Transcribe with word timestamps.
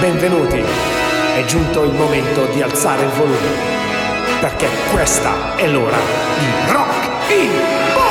Benvenuti, 0.00 0.62
è 1.36 1.44
giunto 1.46 1.84
il 1.84 1.92
momento 1.92 2.44
di 2.52 2.60
alzare 2.60 3.04
il 3.04 3.08
volume, 3.12 3.48
perché 4.40 4.68
questa 4.92 5.56
è 5.56 5.66
l'ora 5.68 5.96
di 6.38 6.70
Rock 6.70 7.30
in 7.30 8.05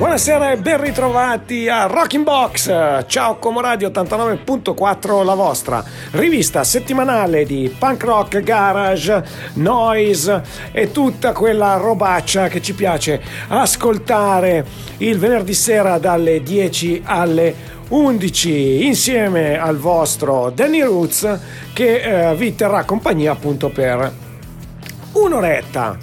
Buonasera 0.00 0.52
e 0.52 0.56
ben 0.56 0.80
ritrovati 0.80 1.68
a 1.68 1.84
Rocking 1.84 2.24
Box. 2.24 3.04
Ciao 3.06 3.36
Comoradio 3.36 3.90
89.4, 3.90 5.22
la 5.22 5.34
vostra 5.34 5.84
rivista 6.12 6.64
settimanale 6.64 7.44
di 7.44 7.70
punk 7.78 8.04
rock, 8.04 8.40
garage, 8.40 9.22
noise 9.56 10.42
e 10.72 10.90
tutta 10.90 11.32
quella 11.32 11.76
robaccia 11.76 12.48
che 12.48 12.62
ci 12.62 12.72
piace 12.72 13.20
ascoltare 13.48 14.64
il 14.96 15.18
venerdì 15.18 15.52
sera 15.52 15.98
dalle 15.98 16.42
10 16.42 17.02
alle 17.04 17.54
11 17.88 18.86
insieme 18.86 19.58
al 19.58 19.76
vostro 19.76 20.48
Danny 20.48 20.80
Roots 20.80 21.40
che 21.74 22.30
eh, 22.30 22.34
vi 22.36 22.54
terrà 22.54 22.84
compagnia 22.84 23.32
appunto 23.32 23.68
per 23.68 24.10
un'oretta. 25.12 25.98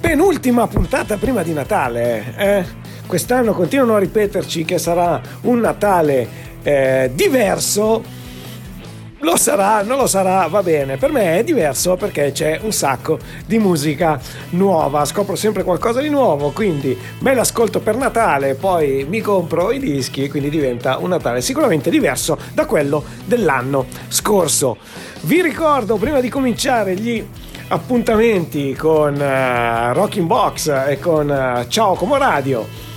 Penultima 0.00 0.66
puntata 0.66 1.16
prima 1.18 1.44
di 1.44 1.52
Natale, 1.52 2.34
eh? 2.36 2.81
Quest'anno 3.12 3.52
continuano 3.52 3.96
a 3.96 3.98
ripeterci 3.98 4.64
che 4.64 4.78
sarà 4.78 5.20
un 5.42 5.60
Natale 5.60 6.26
eh, 6.62 7.10
diverso, 7.12 8.02
lo 9.18 9.36
sarà, 9.36 9.82
non 9.82 9.98
lo 9.98 10.06
sarà, 10.06 10.46
va 10.46 10.62
bene. 10.62 10.96
Per 10.96 11.12
me 11.12 11.38
è 11.38 11.44
diverso 11.44 11.96
perché 11.96 12.32
c'è 12.32 12.60
un 12.62 12.72
sacco 12.72 13.18
di 13.44 13.58
musica 13.58 14.18
nuova, 14.52 15.04
scopro 15.04 15.36
sempre 15.36 15.62
qualcosa 15.62 16.00
di 16.00 16.08
nuovo, 16.08 16.52
quindi 16.52 16.96
me 17.18 17.34
l'ascolto 17.34 17.80
per 17.80 17.96
Natale, 17.96 18.54
poi 18.54 19.04
mi 19.06 19.20
compro 19.20 19.72
i 19.72 19.78
dischi, 19.78 20.30
quindi 20.30 20.48
diventa 20.48 20.96
un 20.96 21.10
Natale 21.10 21.42
sicuramente 21.42 21.90
diverso 21.90 22.38
da 22.54 22.64
quello 22.64 23.04
dell'anno 23.26 23.84
scorso. 24.08 24.78
Vi 25.24 25.42
ricordo 25.42 25.96
prima 25.96 26.20
di 26.20 26.30
cominciare 26.30 26.94
gli 26.94 27.22
appuntamenti 27.68 28.74
con 28.74 29.12
uh, 29.12 29.92
Rocking 29.92 30.26
Box 30.26 30.68
e 30.88 30.98
con 30.98 31.28
uh, 31.28 31.68
Ciao 31.68 31.92
Como 31.92 32.16
Radio 32.16 32.91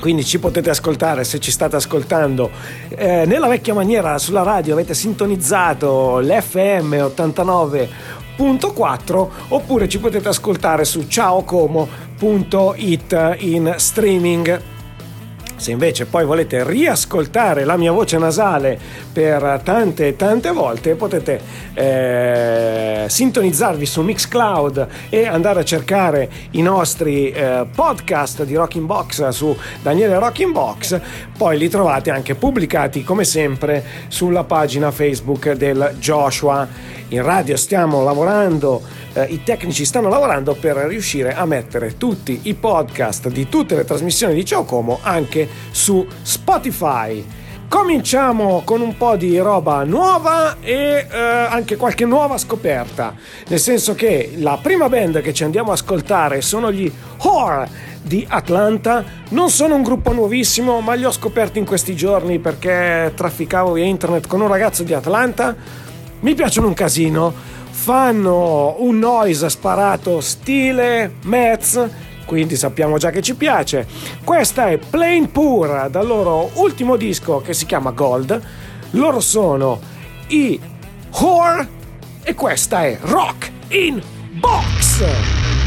quindi 0.00 0.24
ci 0.24 0.40
potete 0.40 0.70
ascoltare 0.70 1.22
se 1.24 1.38
ci 1.38 1.50
state 1.52 1.76
ascoltando. 1.76 2.50
Eh, 2.88 3.24
nella 3.26 3.46
vecchia 3.46 3.74
maniera 3.74 4.18
sulla 4.18 4.42
radio 4.42 4.72
avete 4.72 4.94
sintonizzato 4.94 6.18
l'FM 6.18 6.94
89.4 6.94 9.28
oppure 9.48 9.88
ci 9.88 10.00
potete 10.00 10.28
ascoltare 10.28 10.84
su 10.84 11.06
ciaocomo.it 11.06 13.36
in 13.38 13.74
streaming 13.76 14.79
se 15.60 15.72
invece 15.72 16.06
poi 16.06 16.24
volete 16.24 16.64
riascoltare 16.64 17.64
la 17.64 17.76
mia 17.76 17.92
voce 17.92 18.16
nasale 18.16 18.78
per 19.12 19.60
tante 19.62 20.08
e 20.08 20.16
tante 20.16 20.50
volte, 20.52 20.94
potete 20.94 21.38
eh, 21.74 23.04
sintonizzarvi 23.06 23.84
su 23.84 24.00
Mixcloud 24.00 24.86
e 25.10 25.26
andare 25.26 25.60
a 25.60 25.64
cercare 25.64 26.30
i 26.52 26.62
nostri 26.62 27.30
eh, 27.30 27.66
podcast 27.74 28.44
di 28.44 28.54
Rocking 28.54 28.86
Box 28.86 29.28
su 29.28 29.54
Daniele 29.82 30.18
Rocking 30.18 30.52
Box. 30.52 30.98
Poi 31.36 31.58
li 31.58 31.68
trovate 31.68 32.10
anche 32.10 32.34
pubblicati 32.34 33.04
come 33.04 33.24
sempre 33.24 33.84
sulla 34.08 34.44
pagina 34.44 34.90
Facebook 34.90 35.52
del 35.52 35.96
Joshua. 35.98 36.66
In 37.08 37.22
radio 37.22 37.56
stiamo 37.56 38.02
lavorando 38.02 38.80
eh, 39.12 39.24
i 39.24 39.42
tecnici 39.42 39.84
stanno 39.84 40.08
lavorando 40.08 40.54
per 40.54 40.76
riuscire 40.76 41.34
a 41.34 41.44
mettere 41.44 41.96
tutti 41.96 42.40
i 42.44 42.54
podcast 42.54 43.28
di 43.28 43.48
tutte 43.48 43.74
le 43.74 43.84
trasmissioni 43.84 44.34
di 44.34 44.44
Ciao 44.44 44.64
Como 44.64 45.00
anche 45.02 45.48
su 45.70 46.06
Spotify. 46.22 47.24
Cominciamo 47.68 48.62
con 48.64 48.80
un 48.80 48.96
po' 48.96 49.14
di 49.14 49.38
roba 49.38 49.84
nuova 49.84 50.56
e 50.60 51.06
eh, 51.08 51.16
anche 51.16 51.76
qualche 51.76 52.04
nuova 52.04 52.36
scoperta, 52.36 53.14
nel 53.46 53.60
senso 53.60 53.94
che 53.94 54.32
la 54.38 54.58
prima 54.60 54.88
band 54.88 55.20
che 55.20 55.32
ci 55.32 55.44
andiamo 55.44 55.70
a 55.70 55.74
ascoltare 55.74 56.40
sono 56.40 56.72
gli 56.72 56.90
Whore 57.22 57.68
di 58.02 58.26
Atlanta. 58.28 59.04
Non 59.28 59.50
sono 59.50 59.76
un 59.76 59.82
gruppo 59.82 60.12
nuovissimo, 60.12 60.80
ma 60.80 60.94
li 60.94 61.04
ho 61.04 61.12
scoperti 61.12 61.60
in 61.60 61.64
questi 61.64 61.94
giorni 61.94 62.40
perché 62.40 63.12
trafficavo 63.14 63.74
via 63.74 63.84
internet 63.84 64.26
con 64.26 64.40
un 64.40 64.48
ragazzo 64.48 64.82
di 64.82 64.92
Atlanta. 64.92 65.54
Mi 66.20 66.34
piacciono 66.34 66.66
un 66.66 66.74
casino 66.74 67.32
fanno 67.70 68.74
un 68.80 68.98
noise 68.98 69.48
sparato 69.48 70.20
stile 70.20 71.14
Metz 71.22 71.88
quindi 72.30 72.54
sappiamo 72.54 72.96
già 72.96 73.10
che 73.10 73.22
ci 73.22 73.34
piace. 73.34 73.88
Questa 74.22 74.68
è 74.68 74.78
Plain 74.78 75.32
Pure 75.32 75.88
dal 75.90 76.06
loro 76.06 76.48
ultimo 76.60 76.94
disco 76.94 77.40
che 77.40 77.52
si 77.54 77.66
chiama 77.66 77.90
Gold. 77.90 78.40
Loro 78.90 79.18
sono 79.18 79.80
i 80.28 80.60
Whore 81.18 81.68
e 82.22 82.34
questa 82.36 82.84
è 82.84 82.96
Rock 83.02 83.50
in 83.70 84.00
Box. 84.38 85.59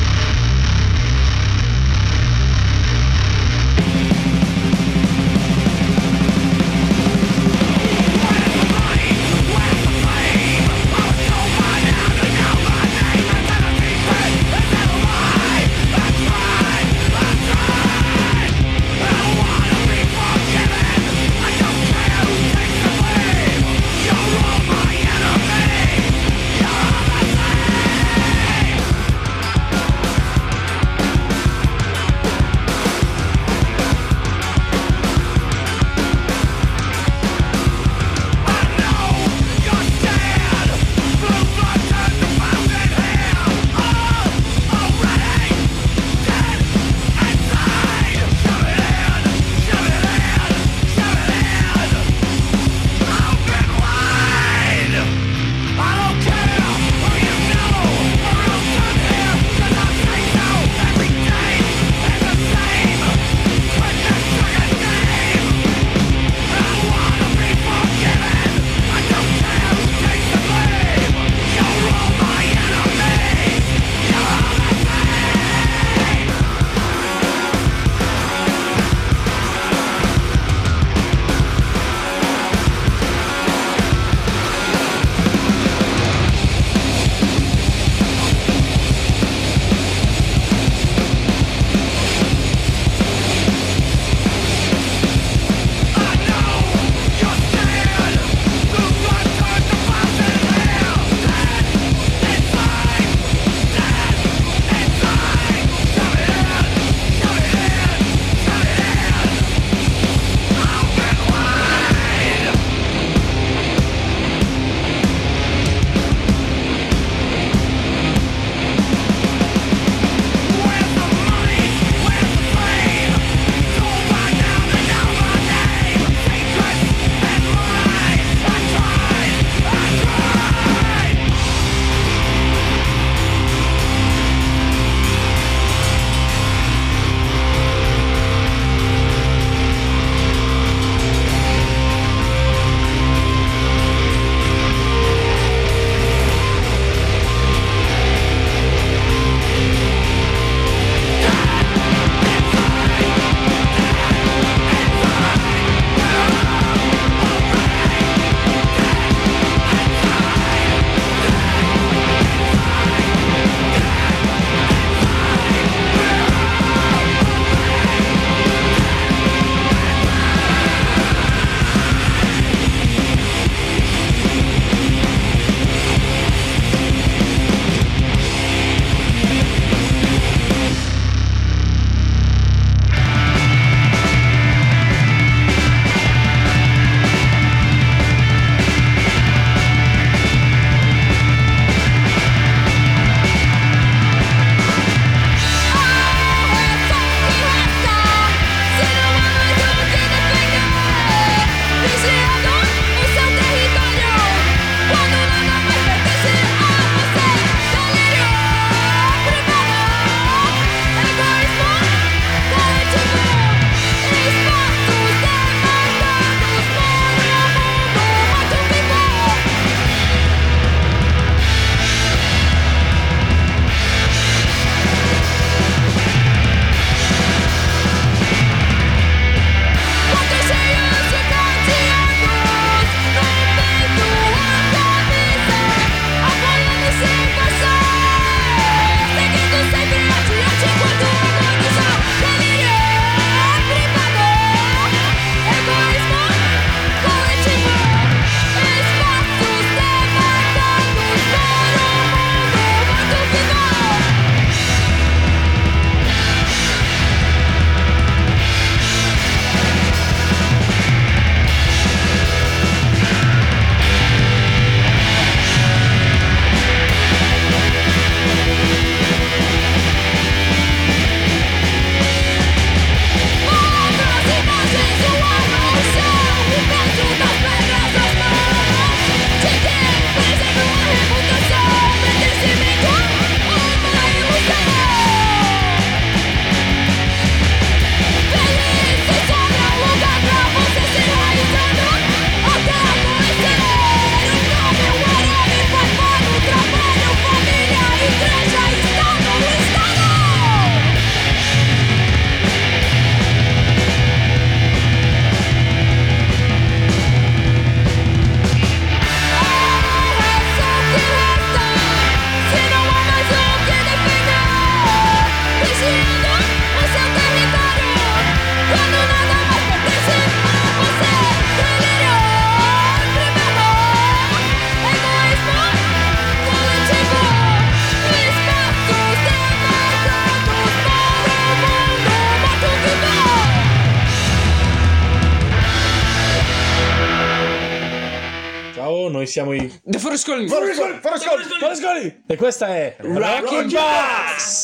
siamo 339.33 339.51
i 339.53 339.81
The 339.83 339.97
Forest 339.97 340.25
Colony 340.25 340.47
Forest 340.47 340.79
Colony 341.27 341.49
Forest 341.57 342.15
e 342.27 342.35
questa 342.35 342.67
è 342.67 342.95
Rocking 342.99 343.71
Box 343.71 344.62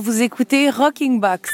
Vous 0.00 0.22
écoutez 0.22 0.70
Rocking 0.70 1.18
Box. 1.18 1.50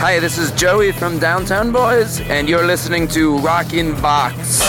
Hi, 0.00 0.18
this 0.18 0.38
is 0.38 0.50
Joey 0.52 0.92
from 0.92 1.18
Downtown 1.18 1.72
Boys, 1.72 2.20
and 2.22 2.48
you're 2.48 2.64
listening 2.64 3.06
to 3.08 3.36
Rockin' 3.40 4.00
Box. 4.00 4.62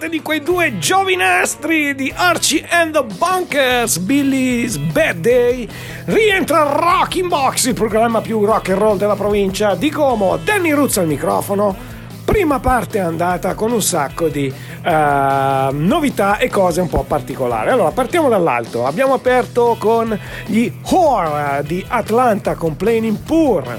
Note 0.00 0.08
di 0.08 0.22
quei 0.22 0.40
due 0.40 0.78
giovinastri 0.78 1.94
di 1.94 2.10
Archie 2.16 2.66
and 2.70 2.92
the 2.92 3.04
Bunkers, 3.18 3.98
Billy's 3.98 4.78
Bad 4.78 5.16
Day, 5.16 5.68
rientra 6.06 6.62
Rock 6.62 7.16
in 7.16 7.28
Box, 7.28 7.66
il 7.66 7.74
programma 7.74 8.22
più 8.22 8.42
rock 8.46 8.70
and 8.70 8.78
roll 8.78 8.96
della 8.96 9.14
provincia 9.14 9.74
di 9.74 9.90
Como. 9.90 10.38
Danny 10.38 10.70
Roots 10.70 10.96
al 10.96 11.06
microfono. 11.06 11.76
Prima 12.24 12.60
parte 12.60 12.98
andata 12.98 13.52
con 13.54 13.72
un 13.72 13.82
sacco 13.82 14.28
di 14.28 14.46
eh, 14.46 15.68
novità 15.72 16.38
e 16.38 16.48
cose 16.48 16.80
un 16.80 16.88
po' 16.88 17.02
particolari. 17.02 17.68
Allora, 17.68 17.90
partiamo 17.90 18.30
dall'alto. 18.30 18.86
Abbiamo 18.86 19.12
aperto 19.12 19.76
con 19.78 20.18
gli 20.46 20.72
Whore 20.88 21.62
di 21.66 21.84
Atlanta 21.86 22.54
Complaining 22.54 23.18
Poor. 23.18 23.78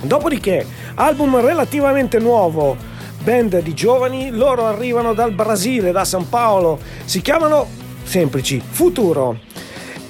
Dopodiché, 0.00 0.64
album 0.94 1.40
relativamente 1.40 2.18
nuovo, 2.20 2.92
band 3.24 3.62
di 3.62 3.72
giovani, 3.72 4.30
loro 4.30 4.66
arrivano 4.66 5.14
dal 5.14 5.32
Brasile, 5.32 5.92
da 5.92 6.04
San 6.04 6.28
Paolo, 6.28 6.78
si 7.06 7.22
chiamano 7.22 7.66
semplici 8.04 8.62
Futuro. 8.64 9.38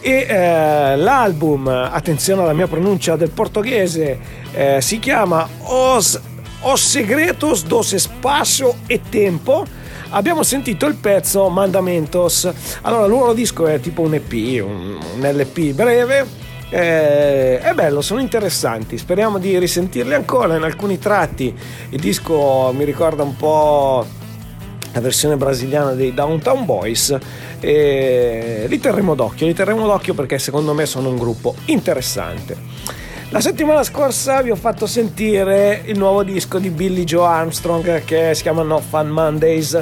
E 0.00 0.26
eh, 0.28 0.96
l'album, 0.96 1.68
attenzione 1.68 2.42
alla 2.42 2.52
mia 2.52 2.66
pronuncia 2.66 3.16
del 3.16 3.30
portoghese, 3.30 4.18
eh, 4.52 4.80
si 4.82 4.98
chiama 4.98 5.48
Os, 5.62 6.20
Os 6.60 6.80
Segretos 6.80 7.62
dos 7.62 7.92
Espaço 7.92 8.78
e 8.86 9.00
Tempo. 9.08 9.64
Abbiamo 10.10 10.42
sentito 10.42 10.86
il 10.86 10.96
pezzo 10.96 11.48
Mandamentos. 11.48 12.50
Allora, 12.82 13.04
il 13.04 13.10
loro 13.10 13.32
disco 13.32 13.66
è 13.66 13.80
tipo 13.80 14.02
un 14.02 14.14
EP, 14.14 14.32
un, 14.62 14.98
un 15.16 15.20
LP 15.20 15.72
breve, 15.72 16.26
eh, 16.74 17.60
è 17.60 17.72
bello, 17.72 18.00
sono 18.00 18.20
interessanti. 18.20 18.98
Speriamo 18.98 19.38
di 19.38 19.56
risentirli 19.58 20.12
ancora. 20.12 20.56
In 20.56 20.64
alcuni 20.64 20.98
tratti 20.98 21.54
il 21.90 22.00
disco 22.00 22.72
mi 22.76 22.84
ricorda 22.84 23.22
un 23.22 23.36
po' 23.36 24.04
la 24.92 25.00
versione 25.00 25.36
brasiliana 25.36 25.92
dei 25.92 26.12
Downtown 26.12 26.64
Boys. 26.64 27.16
E 27.60 28.66
li 28.68 28.80
terremo 28.80 29.14
d'occhio, 29.14 29.46
li 29.46 29.54
terremo 29.54 29.86
d'occhio 29.86 30.14
perché 30.14 30.40
secondo 30.40 30.74
me 30.74 30.84
sono 30.84 31.10
un 31.10 31.16
gruppo 31.16 31.54
interessante. 31.66 32.56
La 33.30 33.40
settimana 33.40 33.84
scorsa 33.84 34.42
vi 34.42 34.50
ho 34.50 34.56
fatto 34.56 34.86
sentire 34.86 35.82
il 35.84 35.96
nuovo 35.96 36.24
disco 36.24 36.58
di 36.58 36.70
Billy 36.70 37.04
Joe 37.04 37.26
Armstrong 37.26 38.02
che 38.04 38.34
si 38.34 38.42
chiama 38.42 38.62
No 38.62 38.80
Fun 38.80 39.08
Mondays 39.08 39.80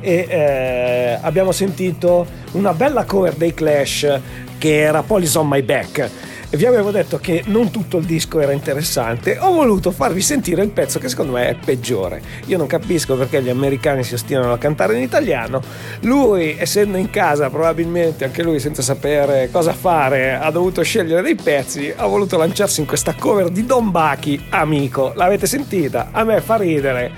e 0.00 0.26
eh, 0.28 1.18
abbiamo 1.22 1.52
sentito 1.52 2.26
una 2.52 2.74
bella 2.74 3.04
cover 3.04 3.34
dei 3.34 3.54
Clash 3.54 4.20
che 4.58 4.80
era 4.80 5.02
Police 5.02 5.38
on 5.38 5.48
My 5.48 5.62
Back. 5.62 6.32
Vi 6.56 6.66
avevo 6.66 6.90
detto 6.90 7.18
che 7.18 7.42
non 7.46 7.70
tutto 7.70 7.98
il 7.98 8.04
disco 8.04 8.38
era 8.38 8.52
interessante, 8.52 9.38
ho 9.38 9.52
voluto 9.52 9.90
farvi 9.90 10.20
sentire 10.20 10.62
il 10.62 10.70
pezzo 10.70 10.98
che 10.98 11.08
secondo 11.08 11.32
me 11.32 11.48
è 11.48 11.56
peggiore. 11.56 12.20
Io 12.46 12.58
non 12.58 12.66
capisco 12.66 13.16
perché 13.16 13.42
gli 13.42 13.48
americani 13.48 14.04
si 14.04 14.14
ostinano 14.14 14.52
a 14.52 14.58
cantare 14.58 14.96
in 14.96 15.02
italiano. 15.02 15.60
Lui, 16.00 16.56
essendo 16.58 16.96
in 16.96 17.10
casa, 17.10 17.50
probabilmente 17.50 18.24
anche 18.24 18.42
lui 18.42 18.60
senza 18.60 18.82
sapere 18.82 19.48
cosa 19.50 19.72
fare, 19.72 20.34
ha 20.34 20.50
dovuto 20.50 20.82
scegliere 20.82 21.22
dei 21.22 21.34
pezzi, 21.34 21.92
ha 21.94 22.06
voluto 22.06 22.36
lanciarsi 22.36 22.80
in 22.80 22.86
questa 22.86 23.14
cover 23.18 23.48
di 23.48 23.64
Don 23.64 23.90
Bachi, 23.90 24.46
amico. 24.50 25.12
L'avete 25.16 25.46
sentita? 25.46 26.08
A 26.12 26.24
me 26.24 26.40
fa 26.40 26.56
ridere. 26.56 27.10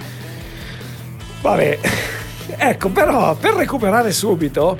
Vabbè, 1.42 1.79
ecco, 2.57 2.88
però 2.88 3.35
per 3.35 3.55
recuperare 3.55 4.12
subito, 4.12 4.79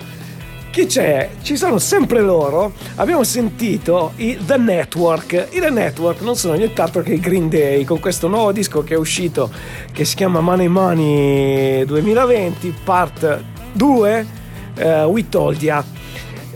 chi 0.77 0.85
c'è? 0.85 1.31
Ci 1.41 1.57
sono 1.57 1.79
sempre 1.79 2.21
loro. 2.21 2.75
Abbiamo 2.97 3.25
sentito 3.25 4.13
i 4.17 4.37
The 4.45 4.59
Network. 4.59 5.49
I 5.53 5.59
The 5.59 5.71
Network 5.71 6.21
non 6.21 6.37
sono 6.37 6.53
nient'altro 6.53 7.01
che 7.01 7.15
i 7.15 7.19
Green 7.19 7.49
Day 7.49 7.83
con 7.85 7.99
questo 7.99 8.29
nuovo 8.29 8.53
disco 8.53 8.85
che 8.85 8.93
è 8.93 8.99
uscito 8.99 9.51
che 9.91 10.05
si 10.05 10.15
chiama 10.15 10.41
Money 10.41 10.67
Money 10.67 11.87
2020, 11.87 12.75
part 12.85 13.43
2, 13.73 14.27
eh, 14.75 15.05
We 15.05 15.27
Told 15.31 15.63
Ya. 15.63 15.83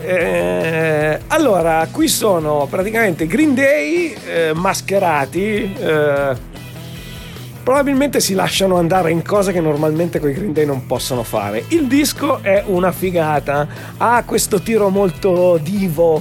Eh, 0.02 1.20
allora, 1.28 1.88
qui 1.90 2.06
sono 2.06 2.66
praticamente 2.68 3.26
Green 3.26 3.54
Day 3.54 4.14
eh, 4.26 4.52
mascherati. 4.52 5.76
Probabilmente 7.62 8.20
si 8.20 8.34
lasciano 8.34 8.76
andare 8.76 9.10
in 9.10 9.22
cose 9.22 9.52
che 9.52 9.60
normalmente 9.60 10.18
con 10.18 10.30
i 10.30 10.34
Green 10.34 10.52
Day 10.52 10.66
non 10.66 10.86
possono 10.86 11.22
fare. 11.22 11.64
Il 11.68 11.86
disco 11.86 12.42
è 12.42 12.62
una 12.66 12.92
figata, 12.92 13.66
ha 13.96 14.22
questo 14.24 14.60
tiro 14.60 14.88
molto 14.88 15.58
divo. 15.62 16.20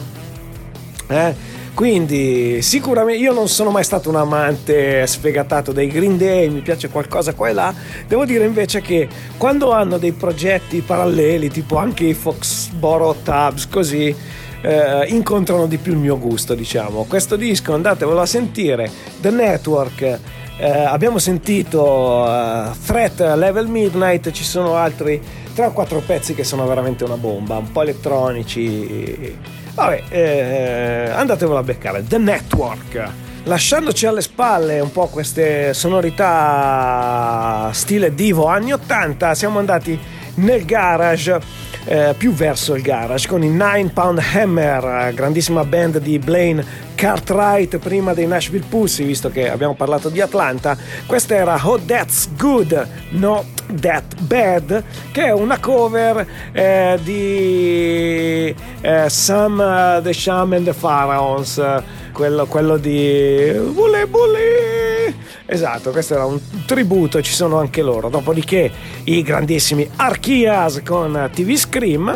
eh. 1.07 1.57
Quindi 1.73 2.61
sicuramente 2.61 3.21
io 3.21 3.31
non 3.31 3.47
sono 3.47 3.69
mai 3.69 3.85
stato 3.85 4.09
un 4.09 4.17
amante 4.17 5.07
sfegatato 5.07 5.71
dei 5.71 5.87
Green 5.87 6.17
Day, 6.17 6.49
mi 6.49 6.59
piace 6.59 6.89
qualcosa 6.89 7.33
qua 7.33 7.47
e 7.47 7.53
là. 7.53 7.73
Devo 8.05 8.25
dire 8.25 8.43
invece 8.43 8.81
che 8.81 9.07
quando 9.37 9.71
hanno 9.71 9.97
dei 9.97 10.11
progetti 10.11 10.81
paralleli, 10.81 11.49
tipo 11.49 11.77
anche 11.77 12.03
i 12.03 12.13
Foxboro 12.13 13.15
Tabs, 13.23 13.69
così, 13.69 14.13
eh, 14.61 15.05
incontrano 15.07 15.67
di 15.67 15.77
più 15.77 15.93
il 15.93 15.99
mio 15.99 16.19
gusto, 16.19 16.53
diciamo. 16.53 17.05
Questo 17.07 17.37
disco 17.37 17.73
andatevelo 17.73 18.19
a 18.19 18.25
sentire, 18.25 18.91
The 19.21 19.29
Network. 19.29 20.19
Eh, 20.59 20.69
abbiamo 20.69 21.19
sentito 21.19 22.25
eh, 22.27 22.69
Threat 22.85 23.19
Level 23.35 23.67
Midnight, 23.67 24.31
ci 24.31 24.43
sono 24.43 24.75
altri 24.75 25.21
3 25.55 25.67
o 25.67 25.71
4 25.71 26.03
pezzi 26.05 26.35
che 26.35 26.43
sono 26.43 26.67
veramente 26.67 27.05
una 27.05 27.15
bomba, 27.15 27.55
un 27.55 27.71
po' 27.71 27.81
elettronici. 27.81 29.37
Vabbè, 29.73 30.03
eh, 30.09 31.09
andatevelo 31.13 31.57
a 31.57 31.63
beccare. 31.63 32.03
The 32.05 32.17
Network. 32.17 33.09
Lasciandoci 33.43 34.05
alle 34.05 34.21
spalle 34.21 34.81
un 34.81 34.91
po' 34.91 35.07
queste 35.07 35.73
sonorità 35.73 37.69
stile 37.71 38.13
divo 38.13 38.47
anni 38.47 38.73
80, 38.73 39.33
siamo 39.33 39.59
andati 39.59 39.97
nel 40.35 40.65
garage, 40.65 41.39
eh, 41.85 42.13
più 42.17 42.31
verso 42.31 42.75
il 42.75 42.81
garage, 42.81 43.27
con 43.27 43.43
i 43.43 43.49
Nine 43.49 43.91
Pound 43.93 44.21
Hammer, 44.33 45.13
grandissima 45.13 45.63
band 45.63 45.99
di 45.99 46.19
Blaine 46.19 46.87
Cartwright, 46.95 47.77
prima 47.77 48.13
dei 48.13 48.27
Nashville 48.27 48.65
Pussy, 48.67 49.05
visto 49.05 49.29
che 49.29 49.49
abbiamo 49.49 49.75
parlato 49.75 50.09
di 50.09 50.19
Atlanta. 50.19 50.77
Questa 51.05 51.35
era 51.35 51.59
Oh 51.63 51.79
That's 51.79 52.29
Good, 52.37 52.87
Not 53.11 53.45
That 53.79 54.19
Bad, 54.21 54.83
che 55.11 55.25
è 55.25 55.31
una 55.31 55.59
cover 55.59 56.25
eh, 56.51 56.99
di 57.03 58.53
eh, 58.81 59.09
Sam 59.09 59.61
eh, 59.61 60.01
The 60.01 60.13
Sham 60.13 60.53
and 60.53 60.65
the 60.65 60.73
Pharaohs, 60.73 61.57
eh, 61.57 61.83
quello, 62.19 62.47
quello 62.47 62.75
di 62.75 63.49
Bule 63.71 64.05
Bule. 64.05 65.15
Esatto, 65.45 65.91
questo 65.91 66.15
era 66.15 66.25
un 66.25 66.37
tributo, 66.65 67.21
ci 67.21 67.31
sono 67.31 67.59
anche 67.59 67.81
loro. 67.81 68.09
Dopodiché 68.09 68.69
i 69.05 69.21
grandissimi 69.21 69.89
Archias 69.95 70.81
con 70.85 71.29
TV 71.33 71.55
Scream 71.55 72.09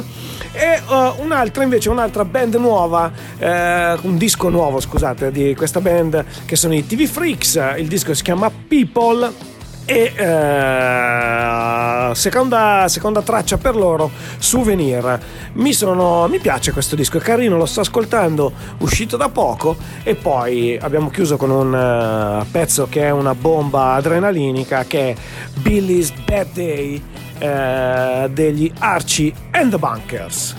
e 0.52 0.82
uh, 0.86 1.24
un'altra 1.24 1.64
invece, 1.64 1.90
un'altra 1.90 2.26
band 2.26 2.56
nuova, 2.56 3.14
eh, 3.40 3.98
un 4.02 4.18
disco 4.18 4.50
nuovo, 4.50 4.82
scusate, 4.82 5.32
di 5.32 5.56
questa 5.56 5.80
band 5.80 6.26
che 6.46 6.58
sono 6.58 6.76
i 6.76 6.86
TV 6.86 7.06
Freaks. 7.06 7.58
Il 7.78 7.88
disco 7.88 8.14
si 8.14 8.24
chiama 8.24 8.52
People 8.52 9.53
e 9.86 10.14
eh, 10.16 12.16
seconda, 12.16 12.88
seconda 12.88 13.22
traccia 13.22 13.58
per 13.58 13.76
loro 13.76 14.10
Souvenir 14.38 15.20
mi, 15.54 15.74
sono, 15.74 16.28
mi 16.30 16.40
piace 16.40 16.72
questo 16.72 16.96
disco 16.96 17.18
è 17.18 17.22
carino 17.22 17.58
lo 17.58 17.66
sto 17.66 17.82
ascoltando 17.82 18.52
uscito 18.80 19.18
da 19.18 19.30
poco 19.30 19.76
e 20.04 20.16
poi 20.16 20.78
abbiamo 20.82 21.10
chiuso 21.10 21.36
con 21.36 21.50
un 21.50 21.76
eh, 21.76 22.46
pezzo 22.50 22.88
che 22.90 23.04
è 23.04 23.10
una 23.10 23.36
bomba 23.36 23.94
adrenalinica 23.94 24.86
che 24.86 25.10
è 25.10 25.16
Billy's 25.56 26.12
Bad 26.12 26.48
Day 26.54 27.04
eh, 27.40 28.30
degli 28.32 28.72
Archie 28.80 29.34
and 29.52 29.72
the 29.72 29.78
Bunkers 29.78 30.56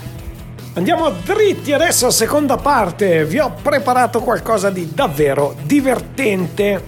Andiamo 0.77 1.09
dritti 1.09 1.71
adesso 1.71 2.07
a 2.07 2.11
seconda 2.11 2.57
parte. 2.57 3.23
Vi 3.23 3.39
ho 3.39 3.55
preparato 3.61 4.19
qualcosa 4.19 4.69
di 4.69 4.91
davvero 4.93 5.55
divertente. 5.63 6.83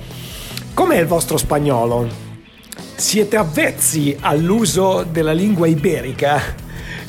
Com'è 0.74 0.98
il 0.98 1.08
vostro 1.08 1.38
spagnolo? 1.38 2.27
Siete 3.00 3.38
avvezzi 3.38 4.18
all'uso 4.22 5.04
della 5.04 5.32
lingua 5.32 5.68
iberica? 5.68 6.42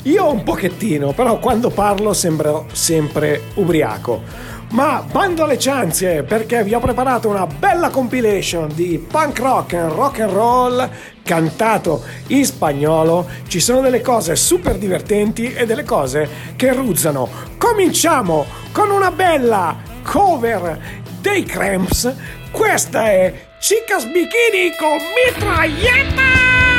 Io 0.03 0.31
un 0.31 0.43
pochettino, 0.43 1.13
però 1.13 1.39
quando 1.39 1.71
parlo 1.71 2.13
sembro 2.13 2.67
sempre 2.73 3.41
ubriaco. 3.55 4.21
Ma 4.69 5.03
bando 5.11 5.43
alle 5.43 5.57
cianze 5.57 6.21
perché 6.21 6.63
vi 6.63 6.75
ho 6.75 6.79
preparato 6.79 7.27
una 7.27 7.47
bella 7.47 7.89
compilation 7.89 8.69
di 8.71 8.99
punk 8.99 9.39
rock 9.39 9.73
e 9.73 9.87
rock 9.87 10.19
and 10.19 10.31
roll 10.31 10.89
cantato 11.23 12.03
in 12.27 12.45
spagnolo. 12.45 13.27
Ci 13.47 13.59
sono 13.59 13.81
delle 13.81 14.01
cose 14.01 14.35
super 14.35 14.77
divertenti 14.77 15.51
e 15.51 15.65
delle 15.65 15.83
cose 15.83 16.29
che 16.55 16.71
ruzzano. 16.71 17.27
Cominciamo 17.57 18.45
con 18.71 18.91
una 18.91 19.09
bella 19.09 19.75
cover 20.03 20.79
dei 21.19 21.43
Cramps. 21.43 22.13
Questa 22.51 23.05
è 23.05 23.47
Chicas 23.59 24.05
Bikini 24.05 24.71
con 24.77 24.99
mitrailletas. 25.15 26.78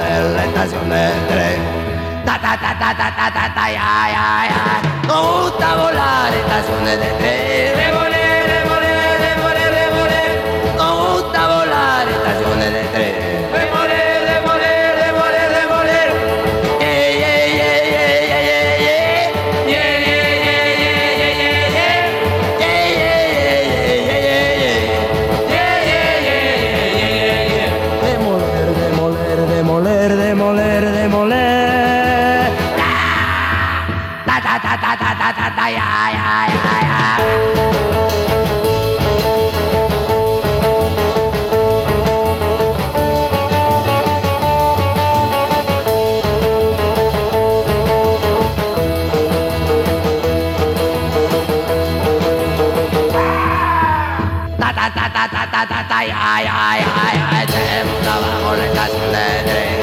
La 0.00 0.44
estación 0.44 0.88
de 0.88 1.10
tren. 1.28 1.60
Ta 2.24 2.38
ta 2.40 2.56
ta 2.56 2.78
ta 2.78 2.94
ta 2.96 3.08
ta 3.16 3.30
ta 3.36 3.54
ta 3.54 3.64
ya 3.70 4.08
ya 4.14 4.26
ya. 4.50 4.62
Nos 5.06 5.50
gusta 5.50 5.68
volar 5.76 6.32
estaciones 6.34 6.98
de 7.00 7.10
tren. 7.20 7.76
Demoler, 7.80 8.42
demoler, 8.54 9.12
demoler, 9.26 9.70
demoler. 9.80 10.30
Nos 10.76 10.94
gusta 11.22 11.40
volar 11.48 12.08
estaciones 12.08 12.72
de 12.72 12.79
ya 56.04 56.42
ya 56.42 56.58
ya 56.80 56.96
ya. 57.18 57.42
Echemos 57.42 58.06
abajo 58.06 58.56
la 58.56 58.64
estación 58.66 59.12
de 59.12 59.26
tren. 59.48 59.74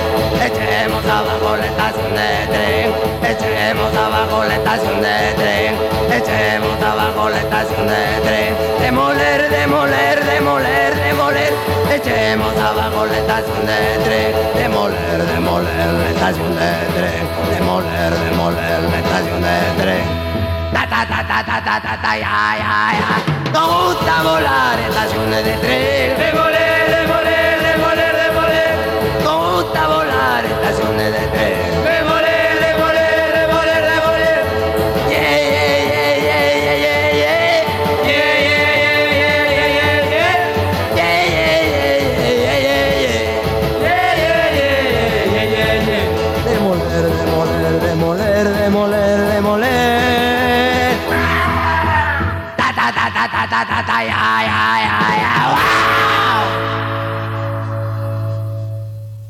Echemos 0.48 1.06
abajo 1.06 1.56
la 1.58 1.66
estación 1.66 2.14
de 2.16 2.30
tren. 2.54 2.88
Echemos 3.32 3.94
abajo 3.96 4.44
la 4.44 4.56
estación 4.56 5.02
de 5.02 5.34
tren. 5.38 5.76
Echemos 6.18 6.82
abajo 6.82 7.30
la 7.30 7.38
estación 7.40 7.88
de 7.88 8.04
tren. 8.26 8.56
Demoler, 8.80 9.50
demoler, 9.50 10.26
demoler, 10.26 10.96
demoler. 10.96 11.54
Echemos 11.92 12.56
abajo 12.58 13.06
la 13.06 13.18
estación 13.18 13.66
de 13.66 13.80
tren. 14.06 14.32
Demoler, 14.56 15.26
demoler 15.34 15.94
la 15.94 16.10
estación 16.10 16.56
de 16.56 16.72
tren. 16.96 17.24
Demoler, 17.58 18.14
demoler 18.30 18.84
la 18.84 18.98
estación 19.00 19.42
de 19.42 19.58
tren. 19.82 20.04
Ta 20.74 20.88
ta 20.88 21.06
ta 21.08 21.28
ta 21.28 21.44
ta 21.44 21.62
ta 21.64 21.82
ta 21.82 22.02
ta 22.02 22.18
ya 22.18 22.56
ya 22.58 22.94
ya. 23.00 23.37
Nos 23.54 23.68
gusta 23.68 24.24
volar 24.24 24.80
en 24.80 24.86
estaciones 24.86 25.46
de 25.46 25.54
tren. 25.54 26.18
De 26.18 26.32
voler, 26.38 26.88
de 26.94 27.08
voler, 27.08 27.60
de 27.66 27.74
voler, 27.84 28.16
de 28.16 28.30
voler. 28.36 29.24
Nos 29.24 29.64
gusta 29.64 29.88
volar 29.88 30.46
en 30.46 30.52
estaciones 30.52 31.12
de 31.14 31.28
tren. 31.28 31.67
Ta 53.50 53.64
ta 53.64 53.80
ta 53.84 53.98
ya 54.04 54.44
ya 54.44 54.62
ya 54.84 54.98
ya. 55.24 55.34
Wow! 55.48 56.44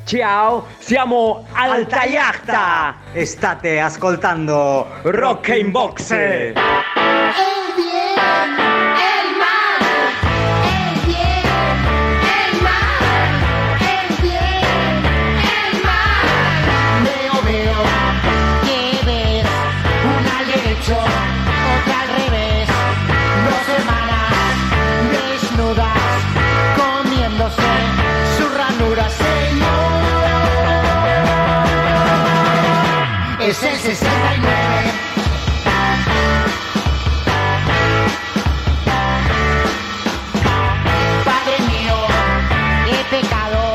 Ciao, 0.06 0.65
siamo 0.80 1.45
Alta 1.53 2.06
Yachta 2.06 2.95
state 3.25 3.80
ascoltando 3.80 4.88
Rock 5.03 5.49
in 5.49 5.71
Box. 5.71 6.13
Es 33.58 33.63
el 33.63 33.80
69. 33.80 34.91
Padre 41.26 41.58
mío, 41.65 41.96
he 42.86 43.04
pecado 43.10 43.74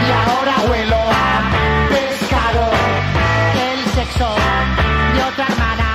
y 0.00 0.10
ahora 0.10 0.54
huelo 0.70 0.96
a 0.96 1.42
pescado. 1.90 2.64
El 3.54 3.80
sexo 3.92 4.28
de 5.12 5.20
otra 5.24 5.46
hermana 5.46 5.88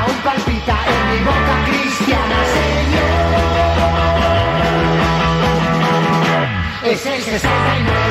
aún 0.00 0.16
palpita 0.22 0.76
en 0.86 1.00
mi 1.10 1.18
boca 1.24 1.54
cristiana, 1.66 2.38
Señor. 2.54 3.32
Es 6.92 7.04
el 7.04 7.20
69. 7.20 8.03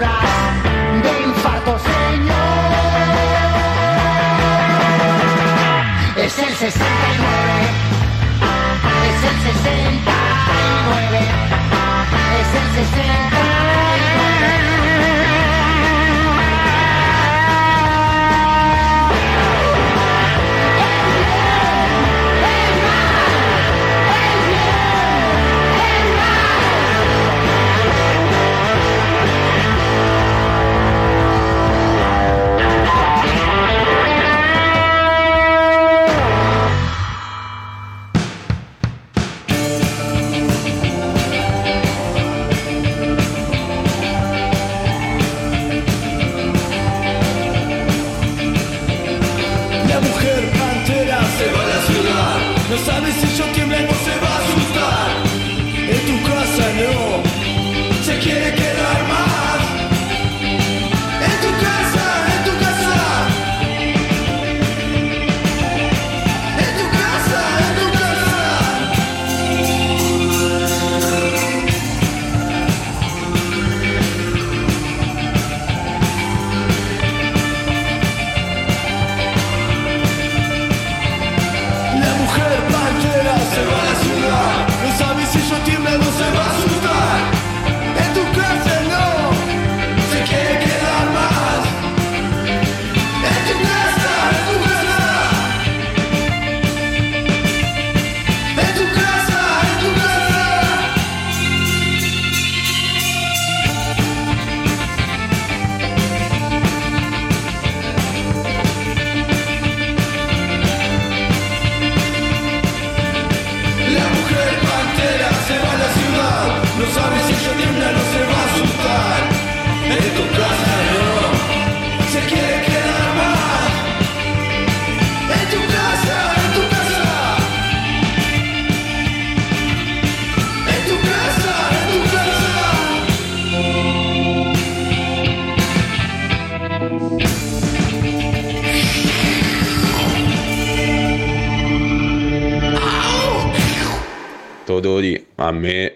De 0.00 1.22
infarto, 1.22 1.78
Señor. 1.78 2.34
Es 6.16 6.38
el 6.40 6.54
69, 6.54 7.13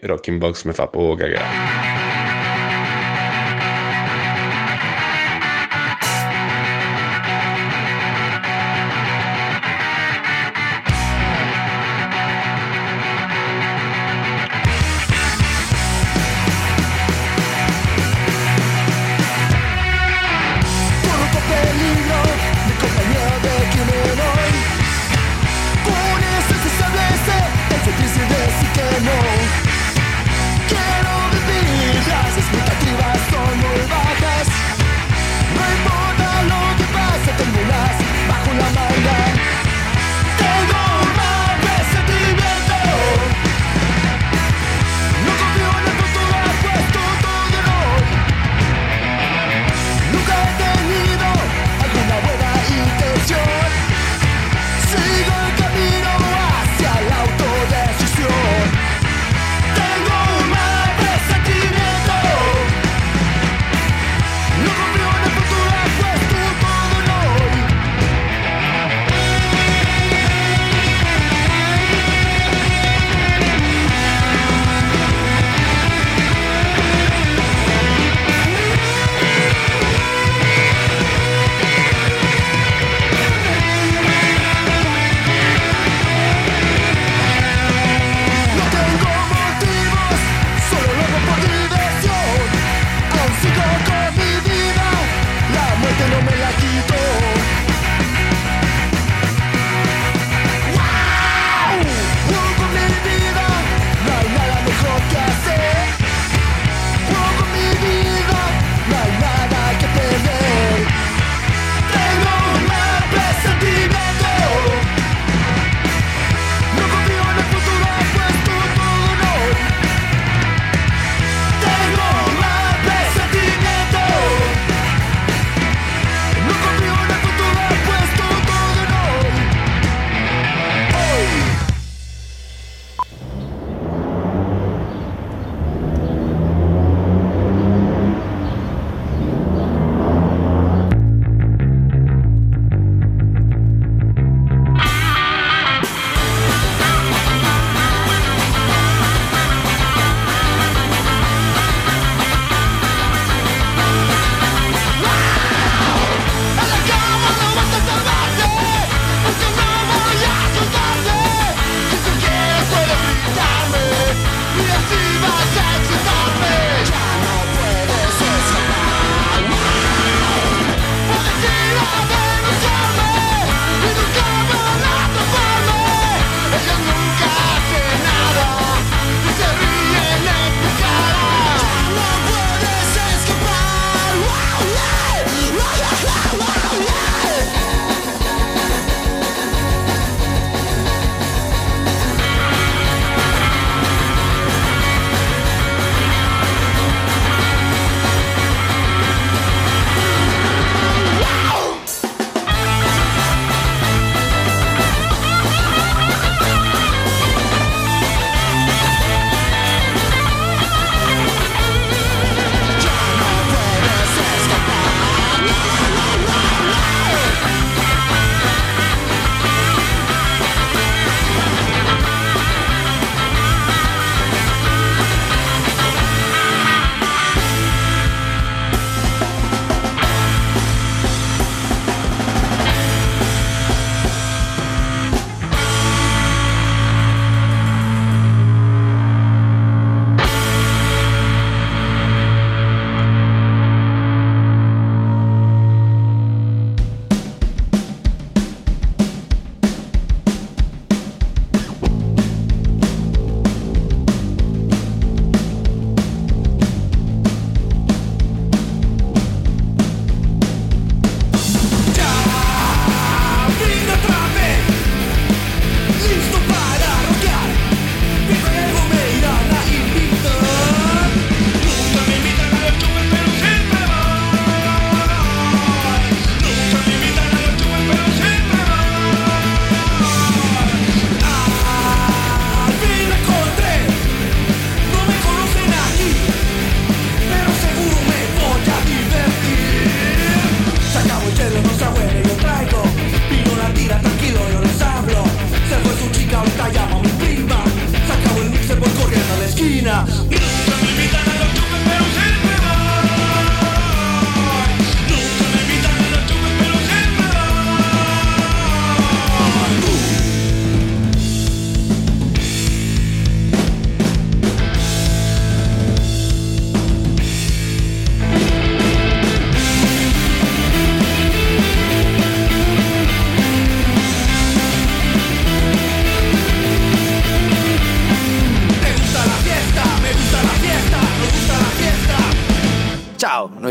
me 0.08 0.14
Rocking 0.14 0.38
Box 0.38 0.64
mi 0.64 0.72
fa 0.72 0.86
poco 0.86 1.16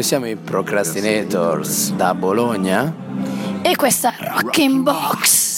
siamo 0.07 0.25
i 0.27 0.37
Procrastinators 0.37 1.91
da 1.91 2.13
Bologna. 2.13 2.93
E 3.61 3.75
questa 3.75 4.13
Rock 4.17 4.65
Box. 4.69 5.56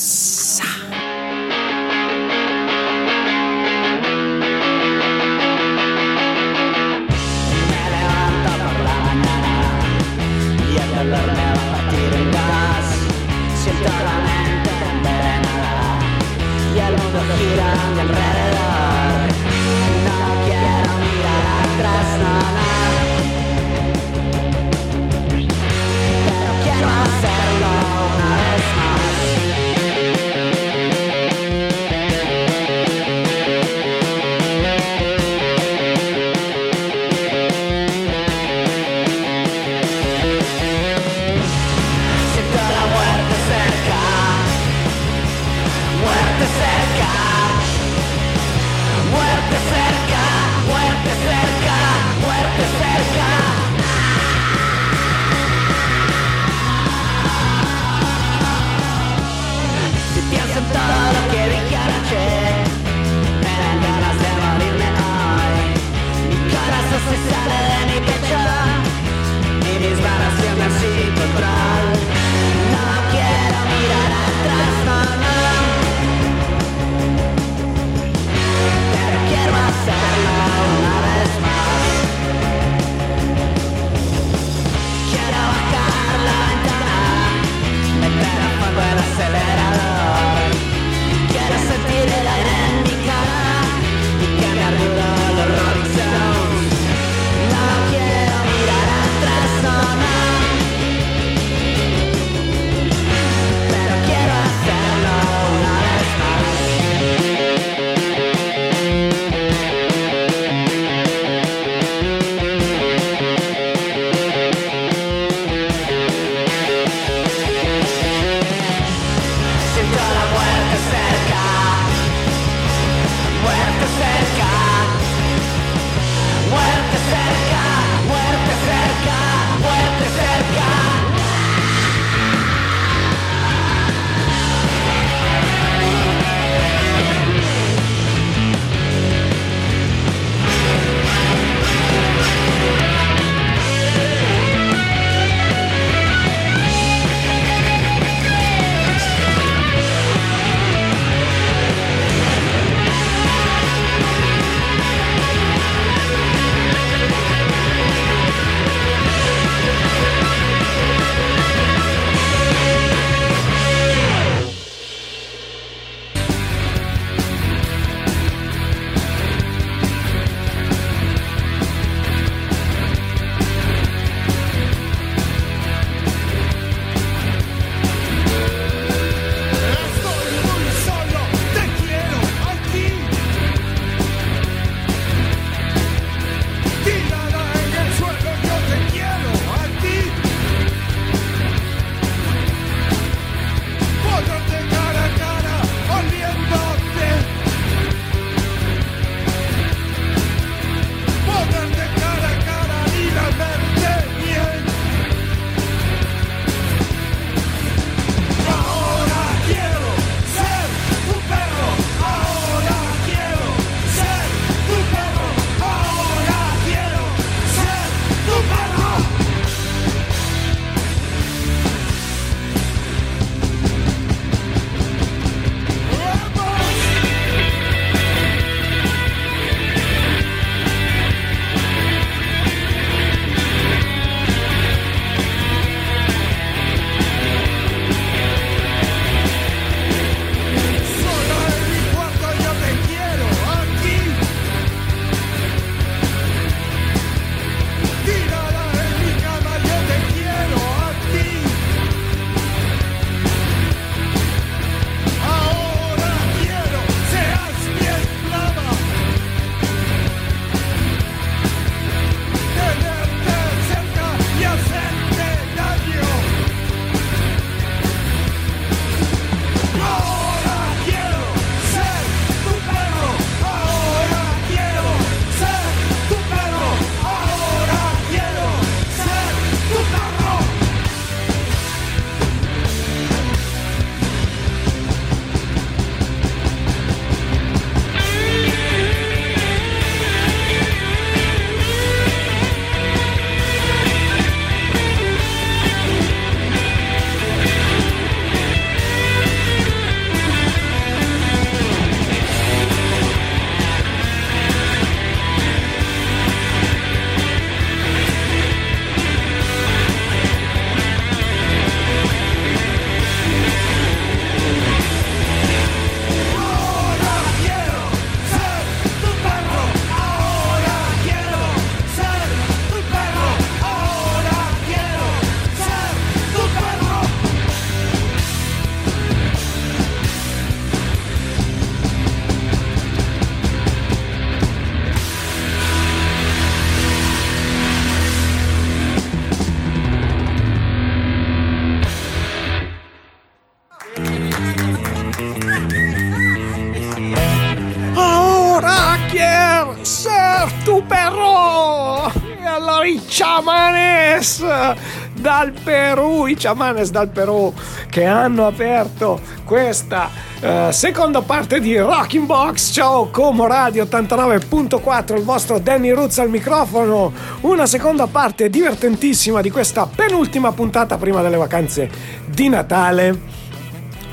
Dal 355.13 355.51
Perù, 355.51 356.25
i 356.25 356.35
chamanes 356.35 356.91
dal 356.91 357.09
Perù 357.09 357.53
che 357.89 358.05
hanno 358.05 358.47
aperto 358.47 359.19
questa 359.43 360.09
eh, 360.39 360.69
seconda 360.71 361.21
parte 361.21 361.59
di 361.59 361.77
Rocking 361.77 362.25
Box. 362.25 362.71
Ciao 362.71 363.09
Como 363.09 363.47
Radio 363.47 363.83
89.4, 363.83 365.17
il 365.17 365.23
vostro 365.23 365.59
Danny 365.59 365.91
Roots 365.91 366.19
al 366.19 366.29
microfono. 366.29 367.11
Una 367.41 367.65
seconda 367.65 368.07
parte 368.07 368.49
divertentissima 368.49 369.41
di 369.41 369.51
questa 369.51 369.87
penultima 369.93 370.51
puntata 370.51 370.97
prima 370.97 371.21
delle 371.21 371.37
vacanze 371.37 371.89
di 372.25 372.49
Natale 372.49 373.37